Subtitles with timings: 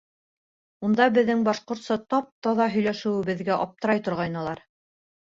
[0.87, 4.65] Унда беҙҙең башҡортса тап-таҙа һөйләшеүебеҙгә аптырай торғайнылар.